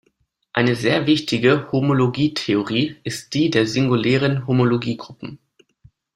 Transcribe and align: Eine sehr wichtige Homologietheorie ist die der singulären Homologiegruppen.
Eine 0.51 0.75
sehr 0.75 1.05
wichtige 1.05 1.71
Homologietheorie 1.71 2.95
ist 3.03 3.35
die 3.35 3.51
der 3.51 3.67
singulären 3.67 4.47
Homologiegruppen. 4.47 5.37